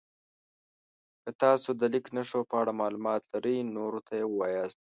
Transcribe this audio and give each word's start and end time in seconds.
که 1.23 1.29
تاسو 1.43 1.69
د 1.79 1.81
لیک 1.93 2.05
نښو 2.15 2.41
په 2.49 2.55
اړه 2.61 2.71
معلومات 2.81 3.21
لرئ 3.31 3.57
نورو 3.75 3.99
ته 4.07 4.13
یې 4.19 4.25
ووایاست. 4.27 4.79